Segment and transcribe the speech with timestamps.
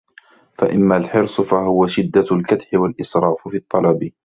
[0.57, 4.11] فَأَمَّا الْحِرْصُ فَهُوَ شِدَّةُ الْكَدْحِ وَالْإِسْرَافِ فِي الطَّلَبِ